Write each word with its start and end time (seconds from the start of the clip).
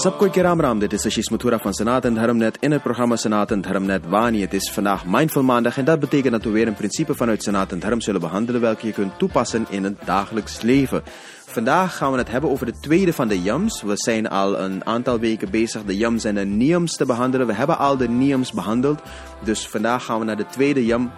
सबको 0.00 0.28
के 0.34 0.42
राम 0.42 0.60
Ram 0.60 0.80
dit 0.80 0.92
is 0.92 1.06
Ashish 1.06 1.30
Mathura 1.30 1.58
van 1.58 1.74
Sanat 1.74 2.04
en 2.04 2.14
Dharmnet 2.14 2.56
in 2.60 2.72
het 2.72 2.82
programma 2.82 3.16
Sanat 3.16 3.50
en 3.50 3.60
Dharmnet 3.60 4.06
Wani. 4.06 4.40
Het 4.40 4.54
is 4.54 4.70
vandaag 4.70 5.04
Mindful 5.06 5.42
Maandag 5.42 5.78
en 5.78 5.84
dat 5.84 6.00
betekent 6.00 6.32
dat 6.32 6.44
we 6.44 6.50
weer 6.50 6.66
een 6.66 6.74
principe 6.74 7.14
vanuit 7.14 7.42
Sanat 7.42 7.72
en 7.72 7.78
Dharm 7.78 8.00
zullen 8.00 8.20
behandelen 8.20 8.60
welke 8.60 8.86
je 8.86 8.92
kunt 8.92 9.18
toepassen 9.18 9.66
in 9.68 9.84
het 9.84 9.96
dagelijks 10.04 10.60
leven. 10.60 11.02
Vandaag 11.46 11.96
gaan 11.96 12.12
we 12.12 12.18
het 12.18 12.30
hebben 12.30 12.50
over 12.50 12.66
de 12.66 12.78
tweede 12.80 13.12
van 13.12 13.28
de 13.28 13.42
yams. 13.42 13.82
We 13.82 13.96
zijn 13.96 14.28
al 14.28 14.58
een 14.58 14.86
aantal 14.86 15.18
weken 15.18 15.50
bezig 15.50 15.84
de 15.84 15.96
yams 15.96 16.24
en 16.24 16.34
de 16.34 16.44
niyams 16.44 16.96
te 16.96 17.06
behandelen. 17.06 17.46
We 17.46 17.54
hebben 17.54 17.78
al 17.78 17.96
de 17.96 18.08
niyams 18.08 18.52
behandeld, 18.52 19.00
dus 19.44 19.68
vandaag 19.68 20.04
gaan 20.04 20.18
we 20.18 20.24
naar 20.24 20.36
de 20.36 20.46
tweede 20.46 20.86
yam. 20.86 21.10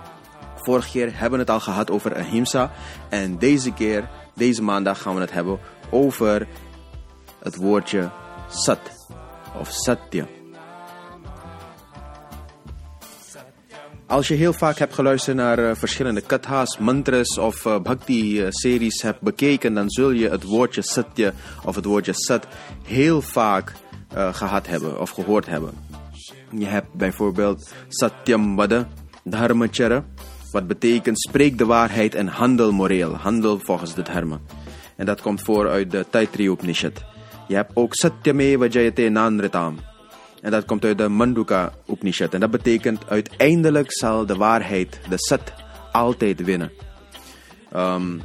Vorige 0.68 0.90
keer 0.92 1.12
hebben 1.14 1.32
we 1.32 1.46
het 1.46 1.50
al 1.50 1.60
gehad 1.60 1.92
over 1.92 2.16
ahimsa 2.16 2.72
en 3.10 3.38
deze 3.38 3.74
keer, 3.74 4.10
deze 4.36 4.64
maandag 4.64 5.02
gaan 5.02 5.16
we 5.16 5.22
het 5.22 5.32
hebben 5.32 5.60
over 5.90 6.48
het 7.40 7.56
woordje 7.56 8.10
sat 8.50 8.80
of 9.60 9.70
satya. 9.72 10.28
Als 14.08 14.28
je 14.28 14.34
heel 14.34 14.54
vaak 14.54 14.78
hebt 14.78 14.94
geluisterd 14.94 15.38
naar 15.38 15.60
uh, 15.60 15.72
verschillende 15.76 16.22
kathas, 16.22 16.78
mantras 16.78 17.38
of 17.38 17.66
uh, 17.66 17.80
bhakti-series 17.80 19.02
hebt 19.02 19.22
bekeken, 19.22 19.74
dan 19.74 19.90
zul 19.90 20.12
je 20.12 20.30
het 20.30 20.44
woordje 20.44 20.82
satya 20.82 21.34
of 21.66 21.76
het 21.76 21.86
woordje 21.86 22.14
sat 22.14 22.48
heel 22.84 23.22
vaak 23.22 23.74
gehad 24.32 24.68
hebben 24.68 25.00
of 25.00 25.10
gehoord 25.10 25.46
hebben. 25.46 25.72
Je 26.52 26.66
hebt 26.66 26.94
bijvoorbeeld 26.94 27.74
satyam 27.88 28.56
vada, 28.56 28.88
dharmachara, 29.24 30.06
wat 30.52 30.68
betekent 30.68 31.20
spreek 31.20 31.58
de 31.58 31.66
waarheid 31.66 32.16
en 32.16 32.28
handel 32.28 32.72
moreel, 32.72 33.16
handel 33.16 33.60
volgens 33.60 33.94
de 33.94 34.02
dharma. 34.02 34.40
En 34.96 35.06
dat 35.06 35.22
komt 35.22 35.42
voor 35.42 35.70
uit 35.70 35.92
de 35.92 36.06
Taittiriya 36.10 36.52
Upanishad. 36.52 37.04
Je 37.48 37.56
hebt 37.56 37.72
ook 37.74 37.96
Satyameva 37.96 38.66
Jayate 38.66 39.10
Nanritam. 39.10 39.80
En 40.42 40.52
dat 40.52 40.66
komt 40.66 40.86
uit 40.86 40.98
de 40.98 41.08
Manduka 41.08 41.74
Upanishad. 41.90 42.34
En 42.34 42.40
dat 42.40 42.52
betekent 42.52 43.10
uiteindelijk 43.10 43.94
zal 43.94 44.26
de 44.26 44.36
waarheid, 44.36 45.00
de 45.10 45.18
Sat, 45.18 45.54
altijd 45.92 46.44
winnen. 46.44 46.72
Um, 47.76 48.22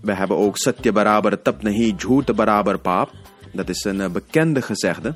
we 0.00 0.12
hebben 0.12 0.36
ook 0.36 0.56
Satya 0.56 0.92
Barabar 0.92 1.42
Tapnahi 1.42 1.94
Jhoot 1.96 2.34
Barabar 2.34 2.78
Paap. 2.78 3.10
Dat 3.52 3.68
is 3.68 3.84
een 3.84 4.00
uh, 4.00 4.08
bekende 4.08 4.62
gezegde. 4.62 5.14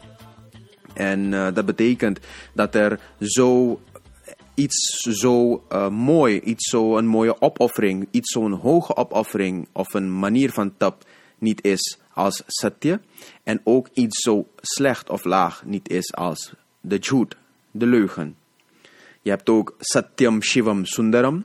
En 0.94 1.32
uh, 1.32 1.46
dat 1.54 1.66
betekent 1.66 2.20
dat 2.52 2.74
er 2.74 2.98
zo 3.20 3.80
iets 4.58 4.98
zo 5.00 5.64
uh, 5.72 5.88
mooi, 5.88 6.40
iets 6.40 6.70
zo 6.70 6.96
een 6.96 7.06
mooie 7.06 7.40
opoffering, 7.40 8.08
iets 8.10 8.32
zo'n 8.32 8.52
hoge 8.52 8.96
opoffering 8.96 9.68
of 9.72 9.94
een 9.94 10.18
manier 10.18 10.50
van 10.52 10.76
tap 10.76 11.04
niet 11.38 11.64
is 11.64 11.98
als 12.12 12.42
satya. 12.46 13.00
En 13.42 13.60
ook 13.64 13.88
iets 13.92 14.22
zo 14.22 14.46
slecht 14.60 15.10
of 15.10 15.24
laag 15.24 15.64
niet 15.64 15.88
is 15.90 16.14
als 16.14 16.52
de 16.80 16.96
jhoot, 16.96 17.36
de 17.70 17.86
leugen. 17.86 18.36
Je 19.22 19.30
hebt 19.30 19.48
ook 19.48 19.74
satyam 19.78 20.42
shivam 20.42 20.84
sundaram. 20.84 21.44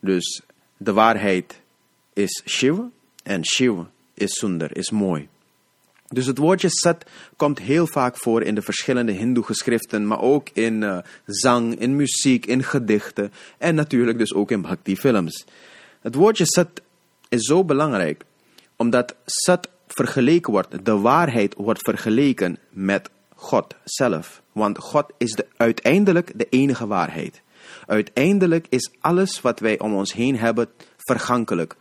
Dus 0.00 0.42
de 0.76 0.92
waarheid 0.92 1.60
is 2.12 2.42
Shiv 2.46 2.78
en 3.22 3.44
Shiv 3.44 3.74
is 4.14 4.32
sundar, 4.32 4.76
is 4.76 4.90
mooi. 4.90 5.28
Dus 6.08 6.26
het 6.26 6.38
woordje 6.38 6.68
sat 6.70 7.04
komt 7.36 7.58
heel 7.58 7.86
vaak 7.86 8.16
voor 8.16 8.42
in 8.42 8.54
de 8.54 8.62
verschillende 8.62 9.12
hindoe-geschriften, 9.12 10.06
maar 10.06 10.20
ook 10.20 10.48
in 10.52 10.82
uh, 10.82 10.98
zang, 11.26 11.78
in 11.78 11.96
muziek, 11.96 12.46
in 12.46 12.62
gedichten 12.62 13.32
en 13.58 13.74
natuurlijk 13.74 14.18
dus 14.18 14.34
ook 14.34 14.50
in 14.50 14.62
bhakti-films. 14.62 15.44
Het 16.00 16.14
woordje 16.14 16.44
sat 16.46 16.68
is 17.28 17.42
zo 17.42 17.64
belangrijk, 17.64 18.24
omdat 18.76 19.14
sat 19.24 19.68
vergeleken 19.86 20.52
wordt, 20.52 20.84
de 20.84 20.98
waarheid 20.98 21.54
wordt 21.56 21.80
vergeleken 21.82 22.58
met 22.70 23.10
God 23.34 23.74
zelf. 23.84 24.42
Want 24.52 24.78
God 24.78 25.12
is 25.18 25.32
de, 25.32 25.46
uiteindelijk 25.56 26.32
de 26.38 26.46
enige 26.50 26.86
waarheid. 26.86 27.42
Uiteindelijk 27.86 28.66
is 28.68 28.90
alles 29.00 29.40
wat 29.40 29.60
wij 29.60 29.78
om 29.78 29.94
ons 29.94 30.12
heen 30.12 30.38
hebben 30.38 30.68
vergankelijk, 30.96 31.76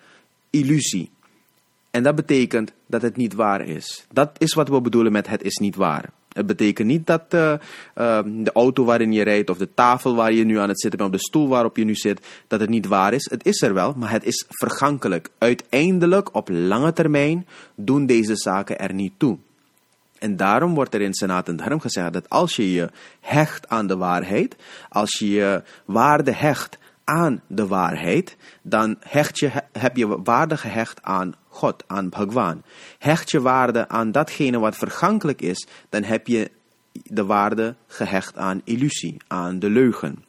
illusie. 0.49 1.11
En 1.93 2.03
dat 2.03 2.15
betekent 2.15 2.73
dat 2.87 3.01
het 3.01 3.17
niet 3.17 3.33
waar 3.33 3.61
is. 3.61 4.05
Dat 4.11 4.29
is 4.37 4.53
wat 4.53 4.69
we 4.69 4.81
bedoelen 4.81 5.11
met 5.11 5.27
het 5.27 5.43
is 5.43 5.57
niet 5.57 5.75
waar. 5.75 6.09
Het 6.31 6.45
betekent 6.45 6.87
niet 6.87 7.07
dat 7.07 7.33
uh, 7.33 7.53
uh, 7.95 8.19
de 8.25 8.51
auto 8.53 8.83
waarin 8.83 9.11
je 9.11 9.23
rijdt 9.23 9.49
of 9.49 9.57
de 9.57 9.73
tafel 9.73 10.15
waar 10.15 10.33
je 10.33 10.43
nu 10.43 10.57
aan 10.59 10.69
het 10.69 10.81
zitten 10.81 10.99
bent 10.99 11.13
of 11.13 11.19
de 11.19 11.27
stoel 11.27 11.47
waarop 11.47 11.77
je 11.77 11.83
nu 11.83 11.95
zit, 11.95 12.25
dat 12.47 12.59
het 12.59 12.69
niet 12.69 12.87
waar 12.87 13.13
is. 13.13 13.29
Het 13.29 13.45
is 13.45 13.61
er 13.61 13.73
wel, 13.73 13.93
maar 13.97 14.11
het 14.11 14.23
is 14.23 14.45
vergankelijk. 14.47 15.29
Uiteindelijk, 15.37 16.35
op 16.35 16.49
lange 16.49 16.93
termijn, 16.93 17.47
doen 17.75 18.05
deze 18.05 18.35
zaken 18.35 18.79
er 18.79 18.93
niet 18.93 19.13
toe. 19.17 19.37
En 20.19 20.35
daarom 20.35 20.73
wordt 20.73 20.93
er 20.93 21.01
in 21.01 21.13
Senaat 21.13 21.47
en 21.47 21.55
Dharm 21.55 21.79
gezegd 21.79 22.13
dat 22.13 22.29
als 22.29 22.55
je 22.55 22.71
je 22.71 22.89
hecht 23.19 23.69
aan 23.69 23.87
de 23.87 23.97
waarheid, 23.97 24.55
als 24.89 25.19
je 25.19 25.29
je 25.29 25.63
waarde 25.85 26.33
hecht 26.33 26.77
aan 27.03 27.41
de 27.47 27.67
waarheid, 27.67 28.37
dan 28.61 28.97
hecht 28.99 29.39
je, 29.39 29.51
heb 29.71 29.97
je 29.97 30.21
waarde 30.23 30.57
gehecht 30.57 31.01
aan 31.01 31.35
God, 31.47 31.83
aan 31.87 32.09
Bhagwan. 32.09 32.63
Hecht 32.99 33.31
je 33.31 33.41
waarde 33.41 33.87
aan 33.87 34.11
datgene 34.11 34.59
wat 34.59 34.75
vergankelijk 34.75 35.41
is, 35.41 35.67
dan 35.89 36.03
heb 36.03 36.27
je 36.27 36.51
de 36.91 37.25
waarde 37.25 37.75
gehecht 37.87 38.37
aan 38.37 38.61
illusie, 38.63 39.17
aan 39.27 39.59
de 39.59 39.69
leugen. 39.69 40.25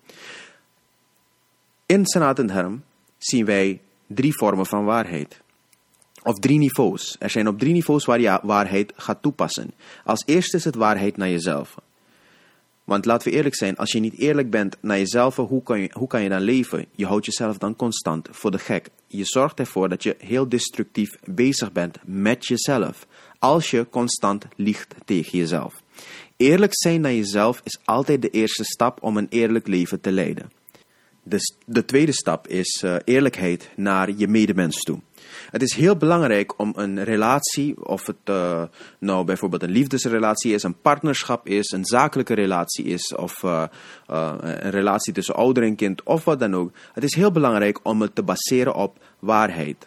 In 1.87 2.07
Sanatan 2.07 2.47
Dharma 2.47 2.79
zien 3.19 3.45
wij 3.45 3.81
drie 4.07 4.37
vormen 4.37 4.67
van 4.67 4.85
waarheid. 4.85 5.43
Of 6.23 6.39
drie 6.39 6.59
niveaus. 6.59 7.17
Er 7.19 7.31
zijn 7.31 7.49
op 7.49 7.59
drie 7.59 7.73
niveaus 7.73 8.05
waar 8.05 8.21
je 8.21 8.41
waarheid 8.43 8.93
gaat 8.97 9.23
toepassen. 9.23 9.75
Als 10.05 10.23
eerste 10.27 10.57
is 10.57 10.65
het 10.65 10.75
waarheid 10.75 11.17
naar 11.17 11.29
jezelf. 11.29 11.75
Want 12.85 13.05
laten 13.05 13.31
we 13.31 13.37
eerlijk 13.37 13.55
zijn, 13.55 13.77
als 13.77 13.93
je 13.93 14.01
niet 14.01 14.19
eerlijk 14.19 14.51
bent 14.51 14.77
naar 14.81 14.99
jezelf, 14.99 15.37
hoe 15.37 15.63
kan 15.63 15.81
je, 15.81 15.91
hoe 15.93 16.07
kan 16.07 16.23
je 16.23 16.29
dan 16.29 16.41
leven? 16.41 16.87
Je 16.93 17.07
houdt 17.07 17.27
jezelf 17.27 17.59
dan 17.59 17.77
constant 17.77 18.29
voor 18.31 18.51
de 18.51 18.59
gek. 18.59 18.89
Je 19.07 19.25
zorgt 19.25 19.59
ervoor 19.59 19.89
dat 19.89 20.03
je 20.03 20.17
heel 20.19 20.49
destructief 20.49 21.11
bezig 21.25 21.73
bent 21.73 21.99
met 22.05 22.47
jezelf. 22.47 23.07
Als 23.39 23.71
je 23.71 23.89
constant 23.91 24.45
liegt 24.57 24.95
tegen 25.05 25.39
jezelf. 25.39 25.83
Eerlijk 26.37 26.73
zijn 26.75 27.01
naar 27.01 27.13
jezelf 27.13 27.61
is 27.65 27.79
altijd 27.85 28.23
de 28.23 28.31
eerste 28.31 28.65
stap 28.65 29.03
om 29.03 29.17
een 29.17 29.27
eerlijk 29.31 29.67
leven 29.67 30.01
te 30.01 30.13
leiden. 30.13 30.51
De, 31.27 31.39
de 31.67 31.85
tweede 31.85 32.13
stap 32.13 32.49
is 32.49 32.83
uh, 32.85 32.97
eerlijkheid 33.05 33.71
naar 33.77 34.11
je 34.17 34.29
medemens 34.29 34.81
toe. 34.81 35.01
Het 35.51 35.63
is 35.63 35.75
heel 35.75 35.97
belangrijk 35.97 36.59
om 36.59 36.73
een 36.77 37.05
relatie, 37.05 37.87
of 37.87 38.07
het 38.07 38.17
uh, 38.25 38.63
nou 38.99 39.25
bijvoorbeeld 39.25 39.63
een 39.63 39.71
liefdesrelatie 39.71 40.55
is, 40.55 40.63
een 40.63 40.81
partnerschap 40.81 41.49
is, 41.49 41.71
een 41.71 41.85
zakelijke 41.85 42.35
relatie 42.35 42.85
is, 42.85 43.15
of 43.15 43.43
uh, 43.43 43.65
een 44.07 44.71
relatie 44.71 45.13
tussen 45.13 45.35
ouder 45.35 45.63
en 45.63 45.77
kind, 45.77 46.03
of 46.03 46.25
wat 46.25 46.39
dan 46.39 46.55
ook. 46.55 46.73
Het 46.93 47.05
is 47.05 47.15
heel 47.15 47.31
belangrijk 47.31 47.81
om 47.83 48.01
het 48.01 48.15
te 48.15 48.23
baseren 48.23 48.75
op 48.75 48.99
waarheid. 49.19 49.87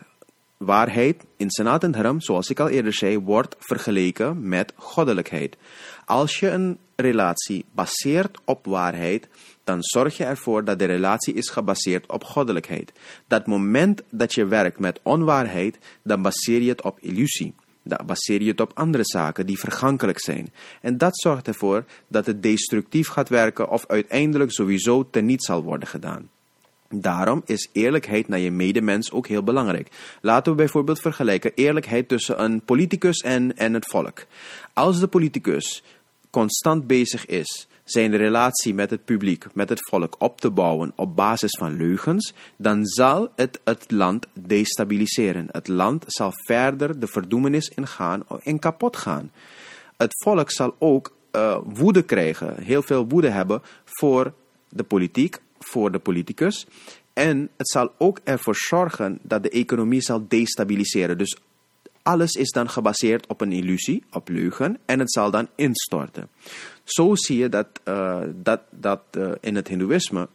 Waarheid 0.57 1.25
in 1.35 1.49
Sanat 1.49 1.83
en 1.83 1.91
Dharam, 1.91 2.21
zoals 2.21 2.49
ik 2.49 2.59
al 2.59 2.69
eerder 2.69 2.93
zei, 2.93 3.19
wordt 3.19 3.55
vergeleken 3.59 4.49
met 4.49 4.73
goddelijkheid. 4.75 5.57
Als 6.05 6.39
je 6.39 6.49
een 6.49 6.77
relatie 6.95 7.65
baseert 7.71 8.37
op 8.45 8.65
waarheid, 8.65 9.27
dan 9.63 9.77
zorg 9.81 10.17
je 10.17 10.23
ervoor 10.23 10.63
dat 10.63 10.79
de 10.79 10.85
relatie 10.85 11.33
is 11.33 11.49
gebaseerd 11.49 12.11
op 12.11 12.23
goddelijkheid. 12.23 12.91
Dat 13.27 13.47
moment 13.47 14.01
dat 14.09 14.33
je 14.33 14.45
werkt 14.45 14.79
met 14.79 14.99
onwaarheid, 15.03 15.77
dan 16.03 16.21
baseer 16.21 16.61
je 16.61 16.69
het 16.69 16.81
op 16.81 16.99
illusie. 16.99 17.53
Dan 17.83 18.05
baseer 18.05 18.41
je 18.41 18.49
het 18.49 18.61
op 18.61 18.71
andere 18.73 19.05
zaken 19.05 19.45
die 19.45 19.59
vergankelijk 19.59 20.19
zijn. 20.21 20.53
En 20.81 20.97
dat 20.97 21.19
zorgt 21.19 21.47
ervoor 21.47 21.85
dat 22.07 22.25
het 22.25 22.43
destructief 22.43 23.07
gaat 23.07 23.29
werken 23.29 23.69
of 23.69 23.85
uiteindelijk 23.87 24.51
sowieso 24.51 25.09
teniet 25.09 25.43
zal 25.43 25.63
worden 25.63 25.87
gedaan. 25.87 26.29
Daarom 26.89 27.41
is 27.45 27.69
eerlijkheid 27.71 28.27
naar 28.27 28.39
je 28.39 28.51
medemens 28.51 29.11
ook 29.11 29.27
heel 29.27 29.43
belangrijk. 29.43 29.87
Laten 30.21 30.51
we 30.51 30.57
bijvoorbeeld 30.57 31.01
vergelijken 31.01 31.51
eerlijkheid 31.55 32.07
tussen 32.07 32.43
een 32.43 32.61
politicus 32.61 33.17
en, 33.17 33.57
en 33.57 33.73
het 33.73 33.85
volk. 33.85 34.25
Als 34.73 34.99
de 34.99 35.07
politicus 35.07 35.83
constant 36.29 36.87
bezig 36.87 37.25
is 37.25 37.67
zijn 37.83 38.15
relatie 38.15 38.73
met 38.73 38.89
het 38.89 39.05
publiek, 39.05 39.45
met 39.53 39.69
het 39.69 39.87
volk 39.89 40.15
op 40.19 40.41
te 40.41 40.49
bouwen 40.49 40.91
op 40.95 41.15
basis 41.15 41.57
van 41.57 41.77
leugens, 41.77 42.33
dan 42.55 42.85
zal 42.85 43.31
het 43.35 43.59
het 43.63 43.91
land 43.91 44.27
destabiliseren. 44.33 45.47
Het 45.51 45.67
land 45.67 46.03
zal 46.07 46.31
verder 46.45 46.99
de 46.99 47.07
verdoemenis 47.07 47.69
ingaan 47.75 48.23
en 48.43 48.59
kapot 48.59 48.97
gaan. 48.97 49.31
Het 49.97 50.23
volk 50.23 50.51
zal 50.51 50.75
ook 50.79 51.15
uh, 51.31 51.57
woede 51.63 52.01
krijgen, 52.01 52.63
heel 52.63 52.81
veel 52.81 53.07
woede 53.07 53.29
hebben 53.29 53.61
voor 53.85 54.33
de 54.69 54.83
politiek, 54.83 55.39
voor 55.71 55.91
de 55.91 55.99
politicus. 55.99 56.67
En 57.13 57.49
het 57.57 57.69
zal 57.69 57.91
ook 57.97 58.19
ervoor 58.23 58.55
zorgen 58.55 59.19
dat 59.21 59.43
de 59.43 59.49
economie 59.49 60.01
zal 60.01 60.25
destabiliseren. 60.27 61.17
Dus 61.17 61.37
alles 62.01 62.33
is 62.33 62.51
dan 62.51 62.69
gebaseerd 62.69 63.27
op 63.27 63.41
een 63.41 63.51
illusie, 63.51 64.03
op 64.11 64.29
leugen, 64.29 64.77
en 64.85 64.99
het 64.99 65.11
zal 65.11 65.31
dan 65.31 65.47
instorten. 65.55 66.29
Zo 66.83 67.15
zie 67.15 67.37
je 67.37 67.49
dat, 67.49 67.67
uh, 67.85 68.21
dat, 68.35 68.61
dat 68.69 69.01
uh, 69.17 69.31
in 69.39 69.55
het 69.55 69.67
Hindoeïsme 69.67 70.27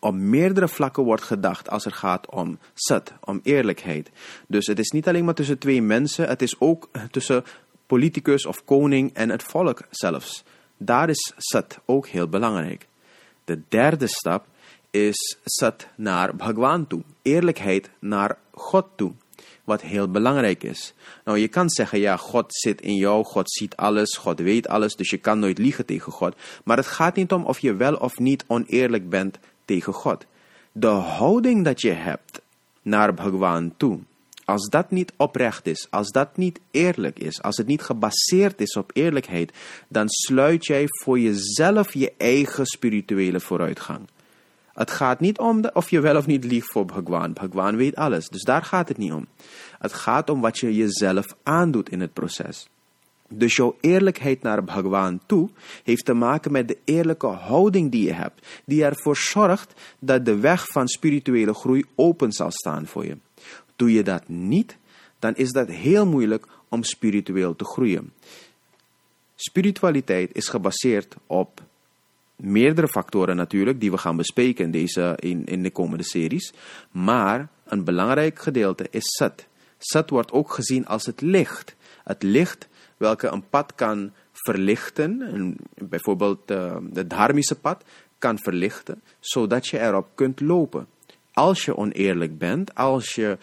op 0.00 0.14
meerdere 0.14 0.68
vlakken 0.68 1.02
wordt 1.02 1.22
gedacht 1.22 1.70
als 1.70 1.84
het 1.84 1.94
gaat 1.94 2.30
om 2.30 2.58
sat, 2.74 3.12
om 3.20 3.40
eerlijkheid. 3.42 4.10
Dus 4.46 4.66
het 4.66 4.78
is 4.78 4.90
niet 4.90 5.08
alleen 5.08 5.24
maar 5.24 5.34
tussen 5.34 5.58
twee 5.58 5.82
mensen, 5.82 6.28
het 6.28 6.42
is 6.42 6.60
ook 6.60 6.88
tussen 7.10 7.44
politicus 7.86 8.46
of 8.46 8.64
koning 8.64 9.14
en 9.14 9.28
het 9.28 9.42
volk 9.42 9.82
zelfs. 9.90 10.44
Daar 10.76 11.08
is 11.08 11.32
sat 11.36 11.78
ook 11.84 12.06
heel 12.06 12.28
belangrijk. 12.28 12.87
De 13.48 13.60
derde 13.68 14.06
stap 14.06 14.46
is 14.90 15.36
sat 15.44 15.86
naar 15.96 16.36
Bhagwan 16.36 16.86
toe, 16.86 17.02
eerlijkheid 17.22 17.90
naar 17.98 18.38
God 18.50 18.86
toe 18.96 19.12
wat 19.64 19.82
heel 19.82 20.10
belangrijk 20.10 20.62
is. 20.62 20.94
Nou, 21.24 21.38
je 21.38 21.48
kan 21.48 21.70
zeggen, 21.70 21.98
ja, 21.98 22.16
God 22.16 22.44
zit 22.48 22.80
in 22.80 22.94
jou, 22.94 23.24
God 23.24 23.52
ziet 23.52 23.76
alles, 23.76 24.16
God 24.16 24.38
weet 24.38 24.68
alles, 24.68 24.96
dus 24.96 25.10
je 25.10 25.16
kan 25.16 25.38
nooit 25.38 25.58
liegen 25.58 25.86
tegen 25.86 26.12
God. 26.12 26.36
Maar 26.64 26.76
het 26.76 26.86
gaat 26.86 27.16
niet 27.16 27.32
om 27.32 27.44
of 27.44 27.58
je 27.58 27.74
wel 27.74 27.94
of 27.94 28.18
niet 28.18 28.44
oneerlijk 28.46 29.08
bent 29.08 29.38
tegen 29.64 29.92
God. 29.92 30.26
De 30.72 30.86
houding 30.86 31.64
dat 31.64 31.80
je 31.80 31.92
hebt 31.92 32.40
naar 32.82 33.14
Bhagwan 33.14 33.74
toe, 33.76 33.98
als 34.48 34.68
dat 34.68 34.90
niet 34.90 35.12
oprecht 35.16 35.66
is, 35.66 35.86
als 35.90 36.10
dat 36.10 36.36
niet 36.36 36.60
eerlijk 36.70 37.18
is, 37.18 37.42
als 37.42 37.56
het 37.56 37.66
niet 37.66 37.82
gebaseerd 37.82 38.60
is 38.60 38.76
op 38.76 38.90
eerlijkheid, 38.94 39.52
dan 39.88 40.08
sluit 40.08 40.66
jij 40.66 40.84
voor 40.86 41.18
jezelf 41.18 41.94
je 41.94 42.12
eigen 42.16 42.66
spirituele 42.66 43.40
vooruitgang. 43.40 44.00
Het 44.72 44.90
gaat 44.90 45.20
niet 45.20 45.38
om 45.38 45.60
de, 45.60 45.70
of 45.72 45.90
je 45.90 46.00
wel 46.00 46.16
of 46.16 46.26
niet 46.26 46.44
liegt 46.44 46.72
voor 46.72 46.84
Bhagwan. 46.84 47.32
Bhagwan 47.32 47.76
weet 47.76 47.96
alles, 47.96 48.28
dus 48.28 48.42
daar 48.42 48.62
gaat 48.62 48.88
het 48.88 48.98
niet 48.98 49.12
om. 49.12 49.26
Het 49.78 49.92
gaat 49.92 50.30
om 50.30 50.40
wat 50.40 50.58
je 50.58 50.74
jezelf 50.74 51.26
aandoet 51.42 51.90
in 51.90 52.00
het 52.00 52.12
proces. 52.12 52.68
Dus 53.28 53.56
jouw 53.56 53.76
eerlijkheid 53.80 54.42
naar 54.42 54.64
Bhagwan 54.64 55.20
toe 55.26 55.48
heeft 55.84 56.04
te 56.04 56.14
maken 56.14 56.52
met 56.52 56.68
de 56.68 56.78
eerlijke 56.84 57.26
houding 57.26 57.90
die 57.90 58.04
je 58.04 58.12
hebt, 58.12 58.46
die 58.64 58.84
ervoor 58.84 59.16
zorgt 59.16 59.72
dat 59.98 60.24
de 60.24 60.38
weg 60.38 60.66
van 60.66 60.88
spirituele 60.88 61.54
groei 61.54 61.84
open 61.94 62.32
zal 62.32 62.50
staan 62.50 62.86
voor 62.86 63.04
je. 63.04 63.16
Doe 63.78 63.92
je 63.92 64.02
dat 64.02 64.28
niet, 64.28 64.76
dan 65.18 65.34
is 65.34 65.50
dat 65.50 65.68
heel 65.68 66.06
moeilijk 66.06 66.46
om 66.68 66.82
spiritueel 66.82 67.56
te 67.56 67.64
groeien. 67.64 68.12
Spiritualiteit 69.34 70.30
is 70.32 70.48
gebaseerd 70.48 71.16
op 71.26 71.62
meerdere 72.36 72.88
factoren 72.88 73.36
natuurlijk, 73.36 73.80
die 73.80 73.90
we 73.90 73.98
gaan 73.98 74.16
bespreken 74.16 74.64
in, 74.64 74.70
deze, 74.70 75.14
in, 75.18 75.46
in 75.46 75.62
de 75.62 75.70
komende 75.70 76.04
series. 76.04 76.52
Maar 76.90 77.48
een 77.64 77.84
belangrijk 77.84 78.38
gedeelte 78.38 78.86
is 78.90 79.04
Sat. 79.04 79.46
Sat 79.78 80.10
wordt 80.10 80.32
ook 80.32 80.52
gezien 80.52 80.86
als 80.86 81.06
het 81.06 81.20
licht. 81.20 81.76
Het 82.04 82.22
licht 82.22 82.68
welke 82.96 83.28
een 83.28 83.48
pad 83.48 83.74
kan 83.74 84.12
verlichten, 84.32 85.56
bijvoorbeeld 85.74 86.50
uh, 86.50 86.76
het 86.92 87.10
dharmische 87.10 87.58
pad, 87.58 87.84
kan 88.18 88.38
verlichten, 88.38 89.02
zodat 89.20 89.66
je 89.66 89.80
erop 89.80 90.08
kunt 90.14 90.40
lopen. 90.40 90.86
Als 91.32 91.64
je 91.64 91.76
oneerlijk 91.76 92.38
bent, 92.38 92.74
als 92.74 93.14
je 93.14 93.38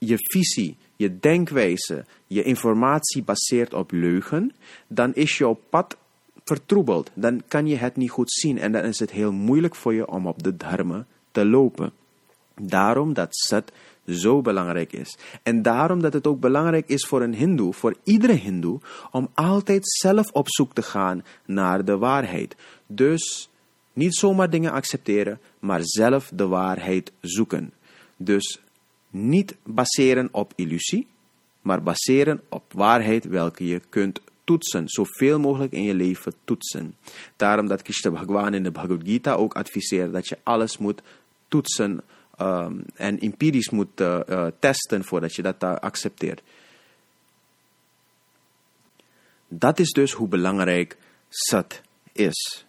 je 0.00 0.16
visie, 0.18 0.76
je 0.96 1.18
denkwijze, 1.18 2.04
je 2.26 2.42
informatie 2.42 3.22
baseert 3.22 3.74
op 3.74 3.90
leugen, 3.92 4.52
dan 4.86 5.14
is 5.14 5.38
jouw 5.38 5.60
pad 5.70 5.96
vertroebeld. 6.44 7.10
Dan 7.14 7.42
kan 7.48 7.66
je 7.66 7.76
het 7.76 7.96
niet 7.96 8.10
goed 8.10 8.32
zien 8.32 8.58
en 8.58 8.72
dan 8.72 8.84
is 8.84 8.98
het 8.98 9.10
heel 9.10 9.32
moeilijk 9.32 9.74
voor 9.74 9.94
je 9.94 10.08
om 10.08 10.26
op 10.26 10.42
de 10.42 10.56
dharma 10.56 11.06
te 11.32 11.46
lopen. 11.46 11.92
Daarom 12.54 13.12
dat 13.12 13.28
Sat 13.36 13.72
zo 14.06 14.40
belangrijk 14.40 14.92
is. 14.92 15.18
En 15.42 15.62
daarom 15.62 16.00
dat 16.00 16.12
het 16.12 16.26
ook 16.26 16.40
belangrijk 16.40 16.88
is 16.88 17.06
voor 17.06 17.22
een 17.22 17.34
hindoe, 17.34 17.72
voor 17.72 17.96
iedere 18.04 18.32
hindoe, 18.32 18.80
om 19.10 19.28
altijd 19.34 19.90
zelf 19.90 20.30
op 20.30 20.46
zoek 20.48 20.74
te 20.74 20.82
gaan 20.82 21.24
naar 21.46 21.84
de 21.84 21.96
waarheid. 21.96 22.56
Dus 22.86 23.50
niet 23.92 24.14
zomaar 24.14 24.50
dingen 24.50 24.72
accepteren, 24.72 25.40
maar 25.58 25.80
zelf 25.82 26.30
de 26.34 26.46
waarheid 26.46 27.12
zoeken. 27.20 27.72
Dus 28.16 28.60
niet 29.10 29.56
baseren 29.62 30.28
op 30.32 30.52
illusie, 30.56 31.06
maar 31.62 31.82
baseren 31.82 32.40
op 32.48 32.72
waarheid 32.72 33.24
welke 33.24 33.66
je 33.66 33.80
kunt 33.88 34.20
toetsen, 34.44 34.88
zoveel 34.88 35.38
mogelijk 35.38 35.72
in 35.72 35.82
je 35.82 35.94
leven 35.94 36.34
toetsen. 36.44 36.96
Daarom 37.36 37.68
dat 37.68 37.82
Krishna 37.82 38.10
Bhagwan 38.10 38.54
in 38.54 38.62
de 38.62 38.70
Bhagavad 38.70 39.00
Gita 39.04 39.34
ook 39.34 39.54
adviseert 39.54 40.12
dat 40.12 40.28
je 40.28 40.38
alles 40.42 40.78
moet 40.78 41.02
toetsen 41.48 42.00
um, 42.40 42.84
en 42.94 43.18
empirisch 43.18 43.70
moet 43.70 44.00
uh, 44.00 44.20
uh, 44.28 44.46
testen 44.58 45.04
voordat 45.04 45.34
je 45.34 45.42
dat 45.42 45.62
accepteert. 45.62 46.42
Dat 49.48 49.78
is 49.78 49.90
dus 49.90 50.12
hoe 50.12 50.28
belangrijk 50.28 50.96
sat 51.28 51.80
is. 52.12 52.66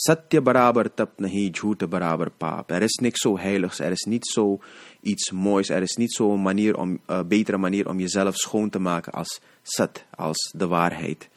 Satya 0.00 0.40
barabar 0.40 0.88
tap 0.94 1.18
nahi, 1.20 1.50
jhoot 1.50 1.84
barabar 1.88 2.30
paap. 2.30 2.70
Er 2.70 2.82
is 2.82 2.98
niks 3.02 3.20
zo 3.20 3.38
heiligs, 3.38 3.80
er 3.80 3.92
is 3.92 4.06
niet 4.08 4.26
zo 4.26 4.60
iets 5.00 5.30
moois, 5.30 5.68
er 5.68 5.82
is 5.82 5.96
niet 5.96 6.12
zo'n 6.12 6.42
manier 6.42 6.78
om, 6.78 7.00
uh, 7.10 7.20
betere 7.22 7.58
manier 7.58 7.88
om 7.88 8.00
jezelf 8.00 8.36
schoon 8.36 8.70
te 8.70 8.78
maken 8.78 9.12
als 9.12 9.40
sat, 9.62 10.04
als 10.16 10.54
de 10.56 10.66
waarheid. 10.66 11.28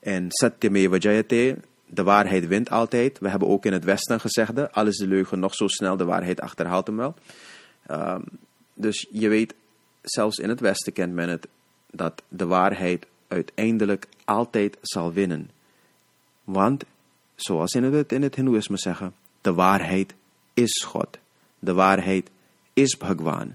En 0.00 0.30
satya 0.30 0.70
meva 0.70 0.96
jayate, 0.96 1.58
de 1.86 2.02
waarheid 2.02 2.46
wint 2.46 2.70
altijd. 2.70 3.18
We 3.18 3.28
hebben 3.28 3.48
ook 3.48 3.64
in 3.64 3.72
het 3.72 3.84
Westen 3.84 4.20
gezegd, 4.20 4.72
al 4.72 4.86
is 4.86 4.96
de 4.96 5.06
leugen 5.06 5.38
nog 5.38 5.54
zo 5.54 5.68
snel, 5.68 5.96
de 5.96 6.04
waarheid 6.04 6.40
achterhaalt 6.40 6.86
hem 6.86 6.96
wel. 6.96 7.14
Um, 7.90 8.24
dus 8.74 9.06
je 9.10 9.28
weet, 9.28 9.54
zelfs 10.02 10.38
in 10.38 10.48
het 10.48 10.60
Westen 10.60 10.92
kent 10.92 11.12
men 11.12 11.28
het, 11.28 11.48
dat 11.90 12.22
de 12.28 12.46
waarheid 12.46 13.06
uiteindelijk 13.28 14.06
altijd 14.24 14.78
zal 14.80 15.12
winnen. 15.12 15.50
Want, 16.44 16.84
zoals 17.40 17.72
in 17.72 17.82
het, 17.82 18.12
in 18.12 18.22
het 18.22 18.34
Hindoeïsme 18.34 18.76
zeggen, 18.76 19.14
de 19.40 19.54
waarheid 19.54 20.14
is 20.54 20.84
God. 20.86 21.18
De 21.58 21.74
waarheid 21.74 22.30
is 22.72 22.96
Bhagwan. 22.96 23.54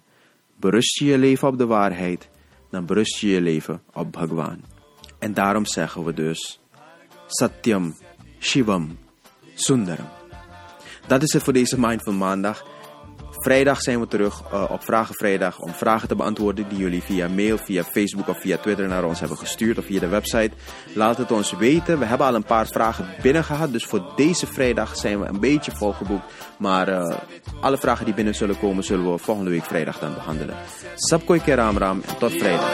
Berust 0.56 1.00
je 1.00 1.06
je 1.06 1.18
leven 1.18 1.48
op 1.48 1.58
de 1.58 1.66
waarheid, 1.66 2.30
dan 2.70 2.86
berust 2.86 3.20
je 3.20 3.28
je 3.28 3.42
leven 3.42 3.82
op 3.94 4.12
Bhagwan. 4.12 4.62
En 5.20 5.34
daarom 5.34 5.66
zeggen 5.66 6.04
we 6.04 6.14
dus, 6.14 6.60
Satyam 7.28 7.96
Shivam 8.40 8.98
Sundaram. 9.54 10.10
Dat 11.08 11.22
is 11.22 11.34
het 11.34 11.44
voor 11.44 11.54
deze 11.54 11.80
Mindful 11.80 12.14
Maandag. 12.14 12.66
Vrijdag 13.44 13.82
zijn 13.82 14.00
we 14.00 14.08
terug 14.08 14.44
uh, 14.54 14.64
op 14.70 14.84
Vragenvrijdag 14.84 15.60
om 15.60 15.74
vragen 15.74 16.08
te 16.08 16.16
beantwoorden 16.16 16.70
die 16.70 16.78
jullie 16.78 17.02
via 17.02 17.28
mail, 17.28 17.58
via 17.58 17.84
Facebook 17.84 18.28
of 18.28 18.40
via 18.40 18.58
Twitter 18.58 18.88
naar 18.88 19.04
ons 19.04 19.20
hebben 19.20 19.38
gestuurd 19.38 19.78
of 19.78 19.86
via 19.86 20.00
de 20.00 20.08
website. 20.08 20.52
Laat 20.94 21.18
het 21.18 21.32
ons 21.32 21.52
weten. 21.52 22.00
We 22.00 22.06
hebben 22.06 22.28
al 22.28 22.36
een 22.36 22.44
paar 22.44 22.68
vragen 22.68 23.08
binnen 23.22 23.44
gehad, 23.44 23.72
dus 23.72 23.86
voor 23.86 24.04
deze 24.16 24.48
vrijdag 24.48 24.96
zijn 24.96 25.20
we 25.20 25.26
een 25.26 25.40
beetje 25.40 25.72
volgeboekt. 25.72 26.34
Maar 26.58 26.90
uh, 26.90 27.16
alle 27.62 27.78
vragen 27.78 28.06
die 28.06 28.14
binnen 28.14 28.36
zullen 28.36 28.60
komen, 28.60 28.84
zullen 28.84 29.12
we 29.12 29.18
volgende 29.18 29.50
week 29.50 29.66
vrijdag 29.66 30.00
dan 30.00 30.14
behandelen. 30.14 30.56
Sabkoi 30.96 31.42
Keram 31.42 31.78
Ram 31.78 32.02
en 32.08 32.18
tot 32.18 32.32
vrijdag. 32.32 32.72